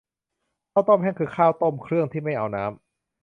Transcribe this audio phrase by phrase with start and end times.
[0.71, 2.75] ข้าวต้มแห้ง คือข้าวต้มเครื่องที่ไม่เอาน้ำ